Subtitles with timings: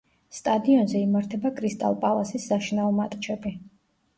[0.35, 3.53] სტადიონზე იმართება კრისტალ პალასის საშინაო მატჩები.